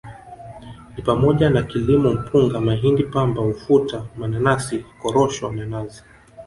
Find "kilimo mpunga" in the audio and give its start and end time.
1.63-2.61